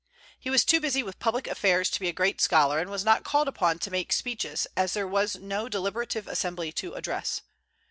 [0.39, 3.23] He was too busy with public affairs to be a great scholar, and was not
[3.23, 7.43] called upon to make speeches, as there was no deliberative assembly to address.